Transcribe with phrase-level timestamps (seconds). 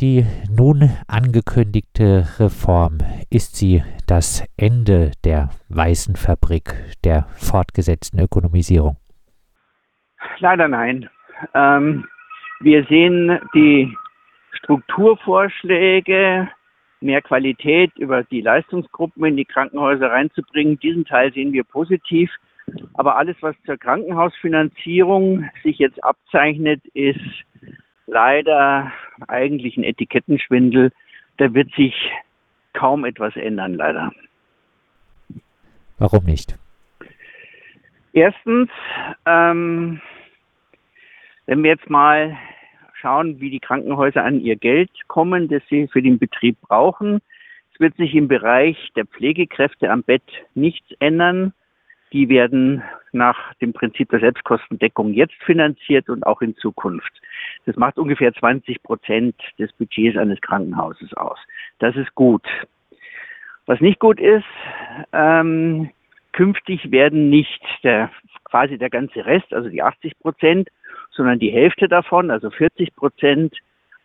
[0.00, 2.98] Die nun angekündigte Reform,
[3.30, 8.96] ist sie das Ende der weißen Fabrik, der fortgesetzten Ökonomisierung?
[10.38, 11.10] Leider nein.
[11.52, 12.06] Ähm,
[12.60, 13.92] wir sehen die
[14.52, 16.48] Strukturvorschläge,
[17.00, 20.78] mehr Qualität über die Leistungsgruppen in die Krankenhäuser reinzubringen.
[20.78, 22.30] Diesen Teil sehen wir positiv.
[22.94, 27.18] Aber alles, was zur Krankenhausfinanzierung sich jetzt abzeichnet, ist
[28.08, 28.92] leider
[29.28, 30.92] eigentlich ein Etikettenschwindel.
[31.36, 31.94] Da wird sich
[32.72, 34.12] kaum etwas ändern, leider.
[35.98, 36.56] Warum nicht?
[38.12, 38.70] Erstens,
[39.26, 40.00] ähm,
[41.46, 42.36] wenn wir jetzt mal
[42.94, 47.20] schauen, wie die Krankenhäuser an ihr Geld kommen, das sie für den Betrieb brauchen,
[47.72, 51.52] es wird sich im Bereich der Pflegekräfte am Bett nichts ändern.
[52.12, 57.12] Die werden nach dem Prinzip der Selbstkostendeckung jetzt finanziert und auch in Zukunft.
[57.66, 61.38] Das macht ungefähr 20 Prozent des Budgets eines Krankenhauses aus.
[61.78, 62.46] Das ist gut.
[63.66, 64.46] Was nicht gut ist,
[65.12, 65.90] ähm,
[66.32, 68.10] künftig werden nicht der,
[68.44, 70.68] quasi der ganze Rest, also die 80 Prozent,
[71.10, 73.54] sondern die Hälfte davon, also 40 Prozent,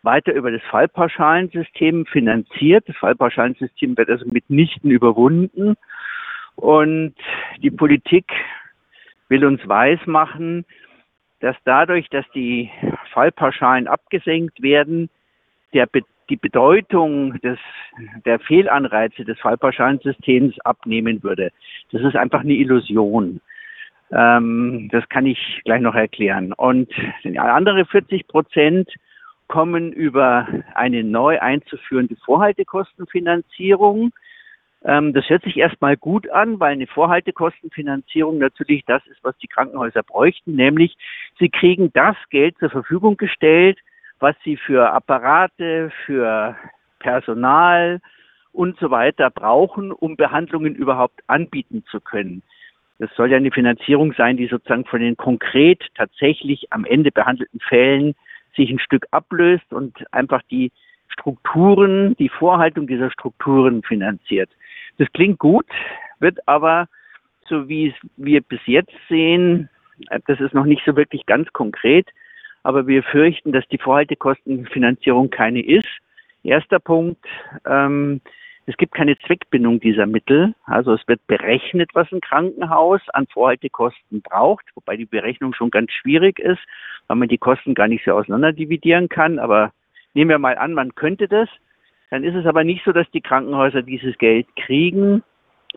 [0.02, 2.88] weiter über das Fallpauschalensystem finanziert.
[2.88, 5.76] Das Fallpauschalensystem wird also mitnichten überwunden.
[6.56, 7.14] Und
[7.58, 8.26] die Politik
[9.28, 10.64] will uns weismachen,
[11.40, 12.70] dass dadurch, dass die
[13.12, 15.10] Fallpauschalen abgesenkt werden,
[15.72, 15.88] der,
[16.30, 17.58] die Bedeutung des,
[18.24, 21.50] der Fehlanreize des Fallpauschalensystems abnehmen würde.
[21.92, 23.40] Das ist einfach eine Illusion.
[24.12, 26.52] Ähm, das kann ich gleich noch erklären.
[26.52, 26.90] Und
[27.36, 28.88] andere 40 Prozent
[29.48, 34.12] kommen über eine neu einzuführende Vorhaltekostenfinanzierung.
[34.84, 39.46] Ähm, das hört sich erstmal gut an, weil eine Vorhaltekostenfinanzierung natürlich das ist, was die
[39.46, 40.96] Krankenhäuser bräuchten, nämlich
[41.38, 43.78] sie kriegen das Geld zur Verfügung gestellt,
[44.20, 46.56] was sie für Apparate, für
[46.98, 48.00] Personal
[48.52, 52.42] und so weiter brauchen, um Behandlungen überhaupt anbieten zu können.
[52.98, 57.60] Das soll ja eine Finanzierung sein, die sozusagen von den konkret tatsächlich am Ende behandelten
[57.60, 58.14] Fällen
[58.54, 60.70] sich ein Stück ablöst und einfach die
[61.08, 64.50] Strukturen, die Vorhaltung dieser Strukturen finanziert.
[64.98, 65.66] Das klingt gut,
[66.20, 66.88] wird aber,
[67.48, 69.68] so wie wir bis jetzt sehen,
[70.26, 72.08] das ist noch nicht so wirklich ganz konkret,
[72.62, 75.88] aber wir fürchten, dass die Vorhaltekostenfinanzierung keine ist.
[76.42, 77.24] Erster Punkt,
[77.66, 78.20] ähm,
[78.66, 80.54] es gibt keine Zweckbindung dieser Mittel.
[80.64, 85.92] Also es wird berechnet, was ein Krankenhaus an Vorhaltekosten braucht, wobei die Berechnung schon ganz
[85.92, 86.60] schwierig ist,
[87.06, 89.38] weil man die Kosten gar nicht so auseinanderdividieren kann.
[89.38, 89.72] Aber
[90.14, 91.48] nehmen wir mal an, man könnte das.
[92.14, 95.24] Dann ist es aber nicht so, dass die Krankenhäuser dieses Geld kriegen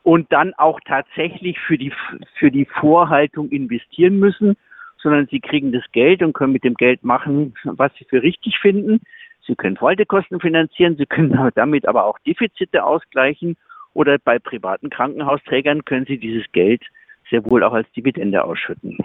[0.04, 1.92] und dann auch tatsächlich für die,
[2.38, 4.56] für die Vorhaltung investieren müssen,
[5.02, 8.60] sondern sie kriegen das Geld und können mit dem Geld machen, was sie für richtig
[8.60, 9.02] finden.
[9.48, 13.58] Sie können Folgekosten finanzieren, Sie können damit aber auch Defizite ausgleichen
[13.96, 16.84] oder bei privaten Krankenhausträgern können Sie dieses Geld
[17.32, 18.96] sehr wohl auch als Dividende ausschütten.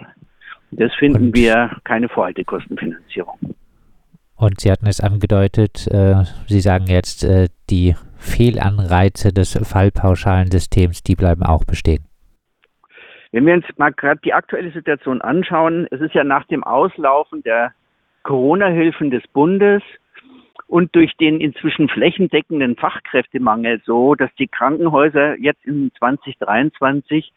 [0.69, 3.55] Das finden wir keine Vorhaltekostenfinanzierung.
[4.43, 6.15] Und Sie hatten es angedeutet, äh,
[6.47, 12.03] Sie sagen jetzt, äh, die Fehlanreize des fallpauschalen Systems, die bleiben auch bestehen.
[13.31, 17.41] Wenn wir uns mal gerade die aktuelle Situation anschauen, es ist ja nach dem Auslaufen
[17.43, 17.71] der
[18.23, 19.81] Corona-Hilfen des Bundes
[20.67, 27.31] und durch den inzwischen flächendeckenden Fachkräftemangel so, dass die Krankenhäuser jetzt in 2023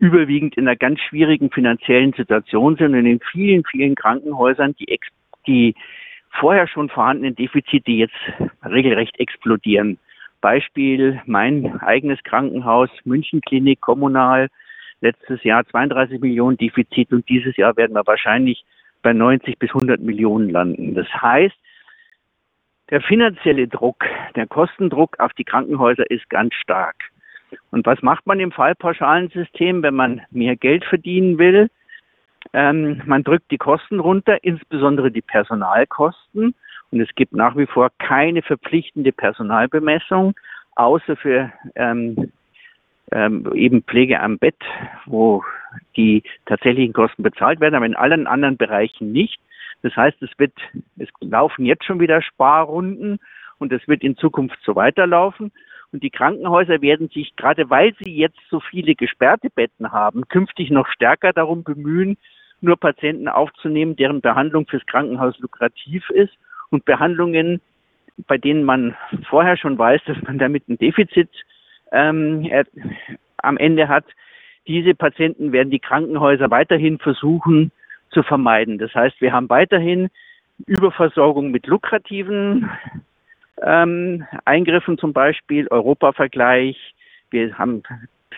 [0.00, 4.98] überwiegend in einer ganz schwierigen finanziellen Situation sind und in vielen, vielen Krankenhäusern die,
[5.46, 5.74] die
[6.30, 8.14] vorher schon vorhandenen Defizite jetzt
[8.64, 9.98] regelrecht explodieren.
[10.40, 14.48] Beispiel mein eigenes Krankenhaus, Münchenklinik Kommunal,
[15.00, 18.64] letztes Jahr 32 Millionen Defizit und dieses Jahr werden wir wahrscheinlich
[19.02, 20.94] bei 90 bis 100 Millionen landen.
[20.94, 21.56] Das heißt,
[22.90, 24.04] der finanzielle Druck,
[24.34, 26.96] der Kostendruck auf die Krankenhäuser ist ganz stark.
[27.70, 31.70] Und was macht man im Fallpauschalensystem, wenn man mehr Geld verdienen will?
[32.52, 36.54] Ähm, man drückt die Kosten runter, insbesondere die Personalkosten.
[36.90, 40.34] Und es gibt nach wie vor keine verpflichtende Personalbemessung,
[40.74, 42.32] außer für ähm,
[43.12, 44.56] ähm, eben Pflege am Bett,
[45.06, 45.44] wo
[45.96, 49.40] die tatsächlichen Kosten bezahlt werden, aber in allen anderen Bereichen nicht.
[49.82, 50.52] Das heißt, es wird,
[50.98, 53.18] es laufen jetzt schon wieder Sparrunden
[53.58, 55.52] und es wird in Zukunft so weiterlaufen.
[55.92, 60.70] Und die Krankenhäuser werden sich, gerade weil sie jetzt so viele gesperrte Betten haben, künftig
[60.70, 62.16] noch stärker darum bemühen,
[62.60, 66.32] nur Patienten aufzunehmen, deren Behandlung fürs Krankenhaus lukrativ ist
[66.70, 67.60] und Behandlungen,
[68.26, 68.94] bei denen man
[69.28, 71.30] vorher schon weiß, dass man damit ein Defizit
[71.90, 72.66] ähm, er,
[73.38, 74.04] am Ende hat.
[74.68, 77.72] Diese Patienten werden die Krankenhäuser weiterhin versuchen,
[78.10, 78.78] zu vermeiden.
[78.78, 80.10] Das heißt, wir haben weiterhin
[80.66, 82.68] Überversorgung mit lukrativen
[83.62, 86.76] ähm, Eingriffen zum Beispiel, Europavergleich.
[87.30, 87.82] Wir haben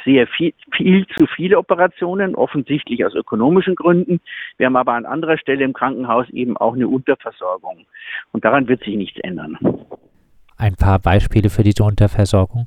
[0.04, 4.20] sehr viel, viel zu viele Operationen, offensichtlich aus ökonomischen Gründen.
[4.56, 7.86] Wir haben aber an anderer Stelle im Krankenhaus eben auch eine Unterversorgung.
[8.32, 9.58] Und daran wird sich nichts ändern.
[10.58, 12.66] Ein paar Beispiele für diese Unterversorgung?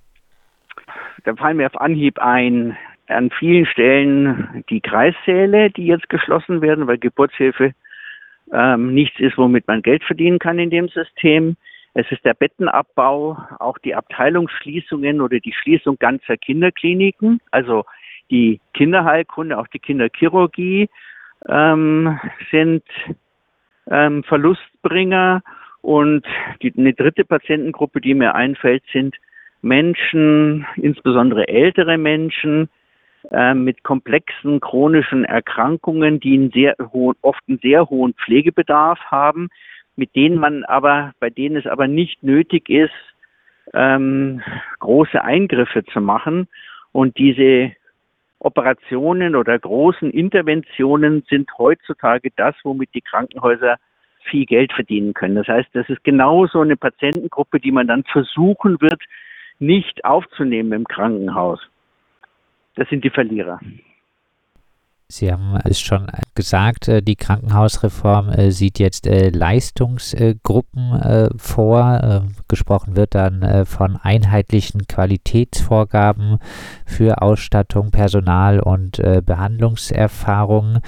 [1.24, 2.78] Da fallen mir auf Anhieb ein,
[3.08, 7.74] an vielen Stellen die Kreissäle, die jetzt geschlossen werden, weil Geburtshilfe
[8.54, 11.56] ähm, nichts ist, womit man Geld verdienen kann in dem System.
[11.98, 17.86] Es ist der Bettenabbau, auch die Abteilungsschließungen oder die Schließung ganzer Kinderkliniken, also
[18.30, 20.90] die Kinderheilkunde, auch die Kinderchirurgie
[21.48, 22.20] ähm,
[22.52, 22.84] sind
[23.90, 25.42] ähm, Verlustbringer.
[25.82, 26.26] Und
[26.62, 29.16] die, eine dritte Patientengruppe, die mir einfällt, sind
[29.62, 32.70] Menschen, insbesondere ältere Menschen,
[33.32, 39.50] äh, mit komplexen chronischen Erkrankungen, die einen sehr hohen, oft einen sehr hohen Pflegebedarf haben,
[39.96, 42.94] mit denen man aber, bei denen es aber nicht nötig ist,
[43.74, 44.42] ähm,
[44.80, 46.48] große Eingriffe zu machen.
[46.92, 47.72] Und diese
[48.40, 53.78] Operationen oder großen Interventionen sind heutzutage das, womit die Krankenhäuser
[54.24, 55.36] viel Geld verdienen können.
[55.36, 59.02] Das heißt, das ist genau so eine Patientengruppe, die man dann versuchen wird,
[59.60, 61.60] nicht aufzunehmen im Krankenhaus.
[62.76, 63.60] Das sind die Verlierer.
[65.08, 72.26] Sie haben es schon gesagt, äh, die Krankenhausreform äh, sieht jetzt äh, Leistungsgruppen vor.
[72.48, 76.40] Gesprochen wird dann von einheitlichen Qualitätsvorgaben
[76.86, 80.80] für Ausstattung, Personal und Behandlungserfahrung.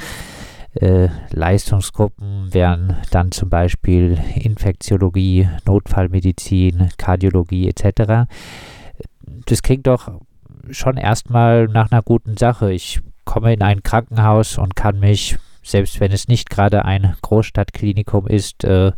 [1.32, 8.30] Leistungsgruppen wären dann zum Beispiel Infektiologie, Notfallmedizin, Kardiologie etc.
[9.46, 10.12] Das klingt doch
[10.70, 12.72] schon erstmal nach einer guten Sache.
[12.72, 18.26] Ich komme in ein Krankenhaus und kann mich, selbst wenn es nicht gerade ein Großstadtklinikum
[18.26, 18.94] ist, äh,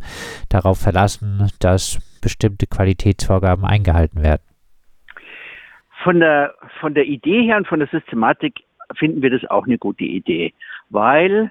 [0.48, 4.42] darauf verlassen, dass bestimmte Qualitätsvorgaben eingehalten werden.
[6.02, 8.60] Von der, von der Idee her und von der Systematik
[8.94, 10.54] finden wir das auch eine gute Idee,
[10.88, 11.50] weil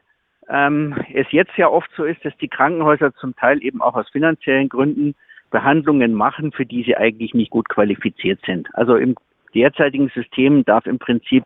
[0.49, 4.09] ähm, es jetzt ja oft so ist, dass die Krankenhäuser zum Teil eben auch aus
[4.09, 5.13] finanziellen Gründen
[5.51, 8.67] Behandlungen machen, für die sie eigentlich nicht gut qualifiziert sind.
[8.73, 9.15] Also im
[9.53, 11.43] derzeitigen System darf im Prinzip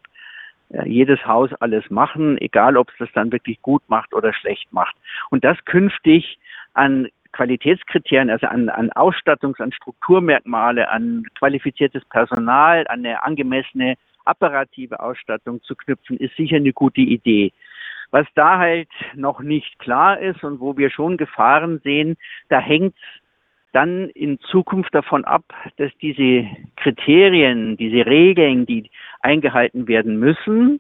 [0.86, 4.96] jedes Haus alles machen, egal ob es das dann wirklich gut macht oder schlecht macht.
[5.30, 6.40] Und das künftig
[6.74, 15.00] an Qualitätskriterien, also an, an Ausstattungs-, an Strukturmerkmale, an qualifiziertes Personal, an eine angemessene apparative
[15.00, 17.52] Ausstattung zu knüpfen, ist sicher eine gute Idee.
[18.12, 22.16] Was da halt noch nicht klar ist und wo wir schon Gefahren sehen,
[22.50, 22.96] da hängt
[23.74, 25.44] dann in Zukunft davon ab,
[25.78, 28.90] dass diese Kriterien, diese Regeln, die
[29.24, 30.80] eingehalten werden müssen,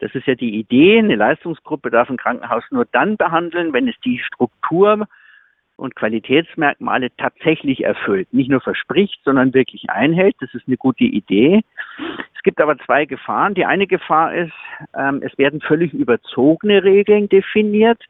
[0.00, 3.94] das ist ja die Idee, eine Leistungsgruppe darf ein Krankenhaus nur dann behandeln, wenn es
[4.04, 5.06] die Struktur
[5.76, 8.32] und Qualitätsmerkmale tatsächlich erfüllt.
[8.32, 10.36] Nicht nur verspricht, sondern wirklich einhält.
[10.40, 11.62] Das ist eine gute Idee.
[12.36, 13.54] Es gibt aber zwei Gefahren.
[13.54, 14.52] Die eine Gefahr ist,
[14.96, 18.02] ähm, es werden völlig überzogene Regeln definiert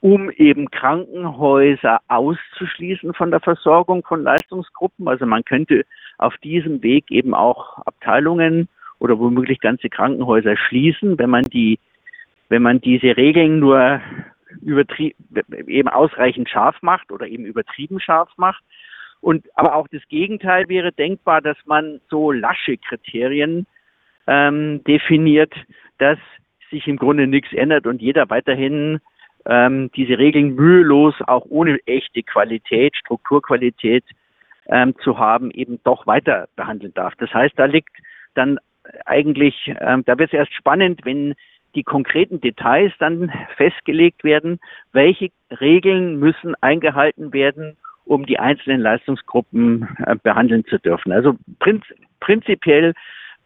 [0.00, 5.08] um eben Krankenhäuser auszuschließen von der Versorgung von Leistungsgruppen.
[5.08, 5.84] Also man könnte
[6.18, 11.78] auf diesem Weg eben auch Abteilungen oder womöglich ganze Krankenhäuser schließen, wenn man die,
[12.48, 14.00] wenn man diese Regeln nur
[15.66, 18.62] eben ausreichend scharf macht oder eben übertrieben scharf macht.
[19.20, 23.66] Und aber auch das Gegenteil wäre denkbar, dass man so lasche Kriterien
[24.26, 25.52] ähm, definiert,
[25.98, 26.18] dass
[26.70, 29.00] sich im Grunde nichts ändert und jeder weiterhin
[29.46, 34.04] ähm, diese Regeln mühelos auch ohne echte Qualität, Strukturqualität
[34.66, 37.14] ähm, zu haben, eben doch weiter behandeln darf.
[37.18, 37.96] Das heißt, da liegt
[38.34, 38.58] dann
[39.04, 41.34] eigentlich, ähm, da wird es erst spannend, wenn
[41.74, 44.58] die konkreten Details dann festgelegt werden,
[44.92, 51.12] welche Regeln müssen eingehalten werden, um die einzelnen Leistungsgruppen äh, behandeln zu dürfen.
[51.12, 51.84] Also prinz
[52.20, 52.94] prinzipiell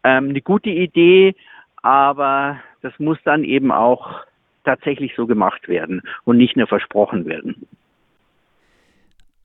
[0.03, 1.35] ähm, eine gute Idee,
[1.83, 4.21] aber das muss dann eben auch
[4.63, 7.67] tatsächlich so gemacht werden und nicht nur versprochen werden.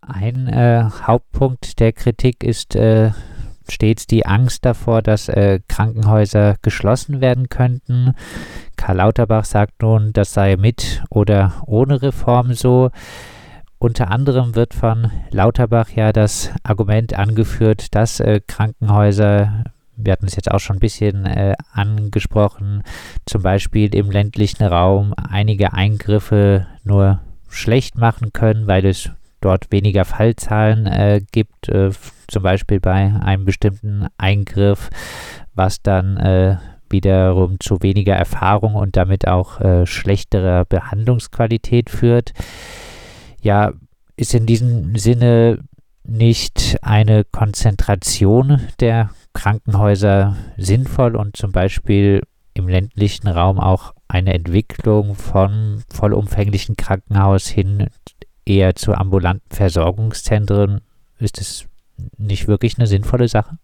[0.00, 3.10] Ein äh, Hauptpunkt der Kritik ist äh,
[3.70, 8.14] stets die Angst davor, dass äh, Krankenhäuser geschlossen werden könnten.
[8.76, 12.90] Karl Lauterbach sagt nun, das sei mit oder ohne Reform so.
[13.78, 19.64] Unter anderem wird von Lauterbach ja das Argument angeführt, dass äh, Krankenhäuser
[19.96, 22.82] wir hatten es jetzt auch schon ein bisschen äh, angesprochen,
[23.24, 29.10] zum Beispiel im ländlichen Raum einige Eingriffe nur schlecht machen können, weil es
[29.46, 31.90] dort weniger Fallzahlen äh, gibt, äh,
[32.26, 34.90] zum Beispiel bei einem bestimmten Eingriff,
[35.54, 36.56] was dann äh,
[36.90, 42.32] wiederum zu weniger Erfahrung und damit auch äh, schlechterer Behandlungsqualität führt.
[43.40, 43.72] Ja,
[44.16, 45.60] ist in diesem Sinne
[46.02, 52.22] nicht eine Konzentration der Krankenhäuser sinnvoll und zum Beispiel
[52.54, 57.88] im ländlichen Raum auch eine Entwicklung von vollumfänglichen Krankenhaus hin
[58.46, 60.80] eher zu ambulanten Versorgungszentren?
[61.18, 61.68] Ist es
[62.18, 63.58] nicht wirklich eine sinnvolle Sache?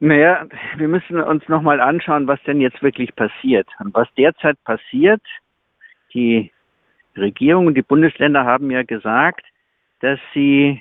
[0.00, 3.68] Naja, wir müssen uns nochmal anschauen, was denn jetzt wirklich passiert.
[3.78, 5.20] Und was derzeit passiert,
[6.14, 6.50] die
[7.16, 9.44] Regierung und die Bundesländer haben ja gesagt,
[10.00, 10.80] dass sie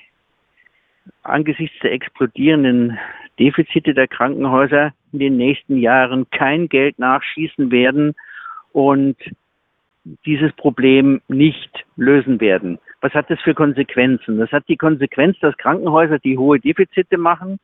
[1.24, 2.98] angesichts der explodierenden
[3.40, 8.16] Defizite der Krankenhäuser in den nächsten Jahren kein Geld nachschießen werden
[8.72, 9.18] und
[10.26, 12.80] dieses Problem nicht lösen werden.
[13.02, 14.40] Was hat das für Konsequenzen?
[14.40, 17.60] Das hat die Konsequenz, dass Krankenhäuser, die hohe Defizite machen,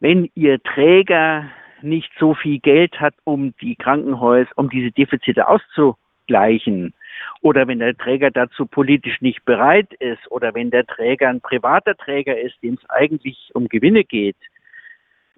[0.00, 1.50] wenn ihr Träger
[1.82, 6.94] nicht so viel Geld hat, um die Krankenhäuser, um diese Defizite auszugleichen,
[7.40, 11.96] oder wenn der Träger dazu politisch nicht bereit ist, oder wenn der Träger ein privater
[11.96, 14.36] Träger ist, dem es eigentlich um Gewinne geht,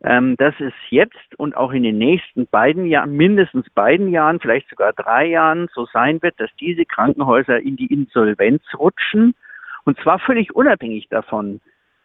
[0.03, 4.69] ähm, dass es jetzt und auch in den nächsten beiden Jahren, mindestens beiden Jahren, vielleicht
[4.71, 9.35] sogar drei Jahren so sein wird, dass diese Krankenhäuser in die Insolvenz rutschen.
[9.85, 11.61] Und zwar völlig unabhängig davon,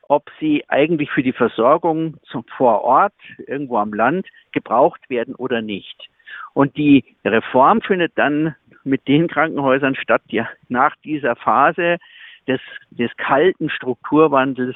[0.07, 3.13] ob sie eigentlich für die Versorgung zum, vor Ort,
[3.47, 6.09] irgendwo am Land, gebraucht werden oder nicht.
[6.53, 11.97] Und die Reform findet dann mit den Krankenhäusern statt, die nach dieser Phase
[12.47, 12.61] des,
[12.91, 14.75] des kalten Strukturwandels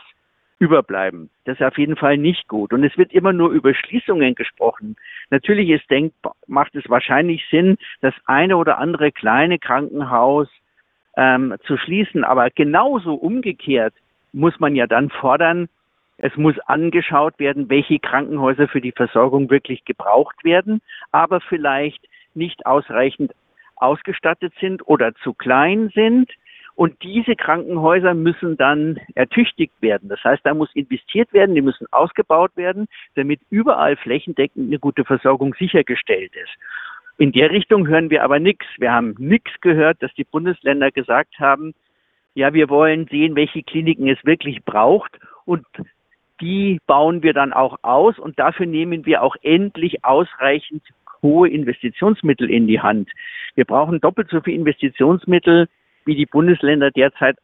[0.59, 1.29] überbleiben.
[1.45, 2.73] Das ist auf jeden Fall nicht gut.
[2.73, 4.97] Und es wird immer nur über Schließungen gesprochen.
[5.29, 10.49] Natürlich ist denkbar, macht es wahrscheinlich Sinn, das eine oder andere kleine Krankenhaus
[11.15, 12.23] ähm, zu schließen.
[12.25, 13.93] Aber genauso umgekehrt
[14.33, 15.69] muss man ja dann fordern,
[16.17, 22.65] es muss angeschaut werden, welche Krankenhäuser für die Versorgung wirklich gebraucht werden, aber vielleicht nicht
[22.65, 23.33] ausreichend
[23.77, 26.29] ausgestattet sind oder zu klein sind
[26.79, 30.07] und diese Krankenhäuser müssen dann ertüchtigt werden.
[30.07, 35.03] Das heißt, da muss investiert werden, die müssen ausgebaut werden, damit überall flächendeckend eine gute
[35.03, 36.53] Versorgung sichergestellt ist.
[37.17, 38.65] In der Richtung hören wir aber nichts.
[38.77, 41.73] Wir haben nichts gehört, dass die Bundesländer gesagt haben,
[42.33, 45.65] ja, wir wollen sehen, welche Kliniken es wirklich braucht und
[46.39, 50.83] die bauen wir dann auch aus und dafür nehmen wir auch endlich ausreichend
[51.21, 53.09] hohe Investitionsmittel in die Hand.
[53.55, 55.67] Wir brauchen doppelt so viel Investitionsmittel
[56.09, 57.37] wie die Bundesländer derzeit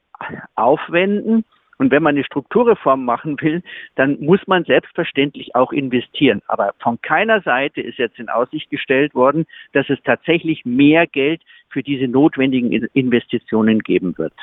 [0.55, 1.45] aufwenden.
[1.77, 3.61] Und wenn man eine Strukturreform machen will,
[3.95, 6.41] dann muss man selbstverständlich auch investieren.
[6.47, 11.41] Aber von keiner Seite ist jetzt in Aussicht gestellt worden, dass es tatsächlich mehr Geld
[11.69, 14.33] für diese notwendigen Investitionen geben wird.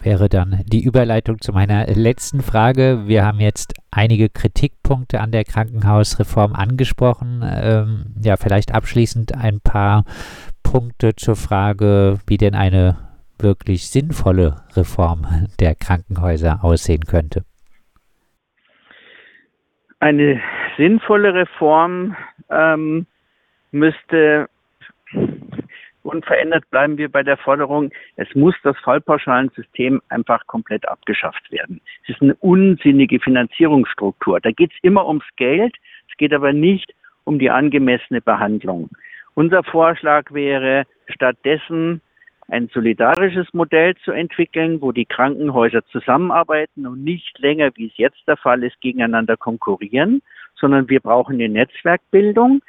[0.00, 3.02] Wäre dann die Überleitung zu meiner letzten Frage.
[3.06, 7.42] Wir haben jetzt einige Kritikpunkte an der Krankenhausreform angesprochen.
[7.44, 10.04] Ähm, ja, vielleicht abschließend ein paar
[10.62, 13.11] Punkte zur Frage, wie denn eine
[13.42, 15.26] wirklich sinnvolle Reform
[15.60, 17.44] der Krankenhäuser aussehen könnte?
[20.00, 20.40] Eine
[20.76, 22.16] sinnvolle Reform
[22.50, 23.06] ähm,
[23.70, 24.48] müsste
[26.02, 31.80] unverändert bleiben wir bei der Forderung, es muss das Fallpauschalensystem einfach komplett abgeschafft werden.
[32.02, 34.40] Es ist eine unsinnige Finanzierungsstruktur.
[34.40, 35.76] Da geht es immer ums Geld,
[36.10, 36.92] es geht aber nicht
[37.24, 38.90] um die angemessene Behandlung.
[39.34, 42.00] Unser Vorschlag wäre, stattdessen
[42.52, 48.28] ein solidarisches Modell zu entwickeln, wo die Krankenhäuser zusammenarbeiten und nicht länger, wie es jetzt
[48.28, 50.20] der Fall ist, gegeneinander konkurrieren,
[50.54, 52.60] sondern wir brauchen eine Netzwerkbildung.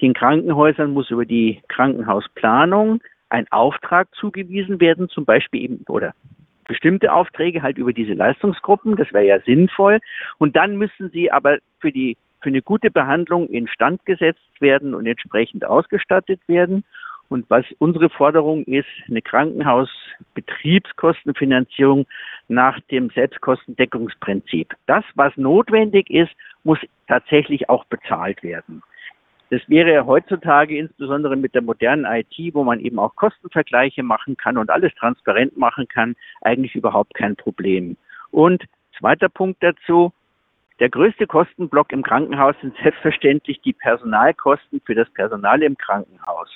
[0.00, 6.12] Den Krankenhäusern muss über die Krankenhausplanung ein Auftrag zugewiesen werden, zum Beispiel eben oder
[6.66, 8.96] bestimmte Aufträge halt über diese Leistungsgruppen.
[8.96, 10.00] Das wäre ja sinnvoll.
[10.38, 15.06] Und dann müssen sie aber für die für eine gute Behandlung instand gesetzt werden und
[15.06, 16.84] entsprechend ausgestattet werden.
[17.30, 22.06] Und was unsere Forderung ist, eine Krankenhausbetriebskostenfinanzierung
[22.48, 24.74] nach dem Selbstkostendeckungsprinzip.
[24.86, 26.32] Das, was notwendig ist,
[26.64, 28.82] muss tatsächlich auch bezahlt werden.
[29.50, 34.58] Das wäre heutzutage insbesondere mit der modernen IT, wo man eben auch Kostenvergleiche machen kann
[34.58, 37.96] und alles transparent machen kann, eigentlich überhaupt kein Problem.
[38.32, 38.64] Und
[38.98, 40.12] zweiter Punkt dazu,
[40.80, 46.48] der größte Kostenblock im Krankenhaus sind selbstverständlich die Personalkosten für das Personal im Krankenhaus.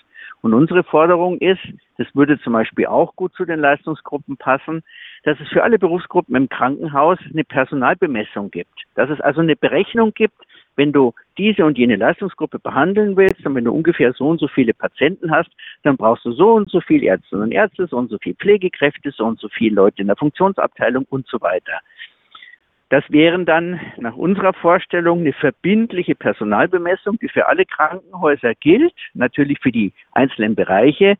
[0.44, 1.62] Und unsere Forderung ist,
[1.96, 4.82] das würde zum Beispiel auch gut zu den Leistungsgruppen passen,
[5.22, 8.82] dass es für alle Berufsgruppen im Krankenhaus eine Personalbemessung gibt.
[8.94, 10.36] Dass es also eine Berechnung gibt,
[10.76, 14.46] wenn du diese und jene Leistungsgruppe behandeln willst und wenn du ungefähr so und so
[14.46, 15.48] viele Patienten hast,
[15.82, 19.12] dann brauchst du so und so viele Ärztinnen und Ärzte, so und so viele Pflegekräfte,
[19.12, 21.80] so und so viele Leute in der Funktionsabteilung und so weiter.
[22.94, 29.58] Das wären dann nach unserer Vorstellung eine verbindliche Personalbemessung, die für alle Krankenhäuser gilt, natürlich
[29.58, 31.16] für die einzelnen Bereiche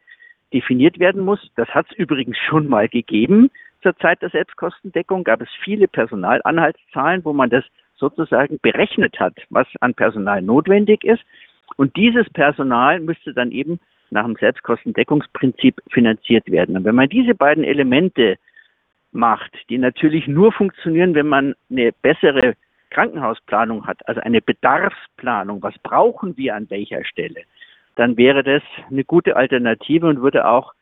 [0.53, 1.51] definiert werden muss.
[1.57, 3.51] Das hat es übrigens schon mal gegeben.
[3.83, 7.65] zur Zeit der Selbstkostendeckung gab es viele Personalanhaltszahlen, wo man das
[7.97, 11.25] sozusagen berechnet hat, was an Personal notwendig ist.
[11.75, 16.77] Und dieses Personal müsste dann eben nach dem Selbstkostendeckungsprinzip finanziert werden.
[16.77, 18.37] Und wenn man diese beiden Elemente
[19.15, 22.55] macht, die natürlich nur funktionieren, wenn man eine bessere
[22.91, 27.43] Krankenhausplanung hat, also eine Bedarfsplanung, was brauchen wir an welcher Stelle,
[27.97, 30.75] dann wäre das eine gute Alternative und würde auch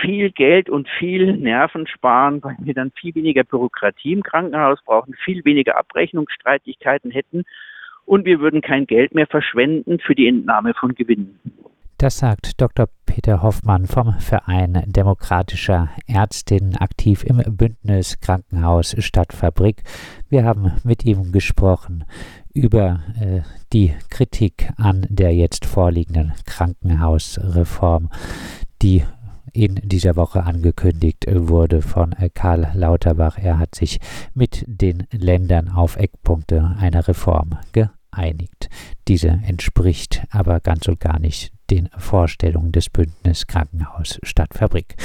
[0.00, 5.14] viel Geld und viel Nerven sparen, weil wir dann viel weniger Bürokratie im Krankenhaus brauchen,
[5.14, 7.44] viel weniger Abrechnungsstreitigkeiten hätten
[8.06, 11.38] und wir würden kein Geld mehr verschwenden für die Entnahme von Gewinnen.
[12.02, 12.88] Das sagt Dr.
[13.06, 19.84] Peter Hoffmann vom Verein Demokratischer Ärztinnen aktiv im Bündnis Krankenhaus Stadtfabrik.
[20.28, 22.04] Wir haben mit ihm gesprochen
[22.52, 23.42] über äh,
[23.72, 28.10] die Kritik an der jetzt vorliegenden Krankenhausreform,
[28.82, 29.04] die
[29.52, 33.38] in dieser Woche angekündigt wurde von Karl Lauterbach.
[33.38, 34.00] Er hat sich
[34.34, 38.01] mit den Ländern auf Eckpunkte einer Reform geeinigt.
[39.08, 44.96] Diese entspricht aber ganz und gar nicht den Vorstellungen des Bündnis Krankenhaus Stadtfabrik.